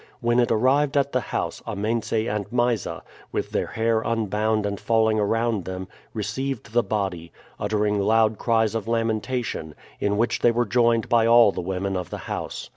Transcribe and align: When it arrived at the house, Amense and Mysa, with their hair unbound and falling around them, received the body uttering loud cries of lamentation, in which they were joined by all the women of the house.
When 0.19 0.39
it 0.39 0.49
arrived 0.51 0.97
at 0.97 1.11
the 1.11 1.19
house, 1.29 1.61
Amense 1.67 2.11
and 2.27 2.51
Mysa, 2.51 3.03
with 3.31 3.51
their 3.51 3.67
hair 3.67 4.01
unbound 4.01 4.65
and 4.65 4.79
falling 4.79 5.19
around 5.19 5.65
them, 5.65 5.87
received 6.11 6.73
the 6.73 6.81
body 6.81 7.31
uttering 7.59 7.99
loud 7.99 8.39
cries 8.39 8.73
of 8.73 8.87
lamentation, 8.87 9.75
in 9.99 10.17
which 10.17 10.39
they 10.39 10.49
were 10.49 10.65
joined 10.65 11.07
by 11.07 11.27
all 11.27 11.51
the 11.51 11.61
women 11.61 11.95
of 11.95 12.09
the 12.09 12.17
house. 12.25 12.67